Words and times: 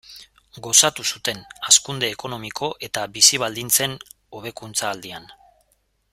Gozatu 0.67 1.03
zuten 1.09 1.41
hazkunde 1.67 2.09
ekonomiko 2.15 2.71
eta 2.89 3.05
bizi-baldintzen 3.19 3.95
hobekuntza 4.41 4.91
aldian. 4.95 5.31